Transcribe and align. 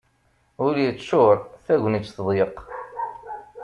Ul 0.65 0.75
yeččur, 0.83 1.37
tagnit 1.65 2.11
teḍyeq. 2.15 2.55